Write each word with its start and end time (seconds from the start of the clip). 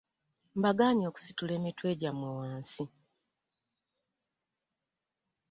Mbagaanyi 0.57 1.03
okusitula 1.07 1.51
emitwe 1.59 1.89
gyammwe 1.99 2.29
wansi. 2.37 2.83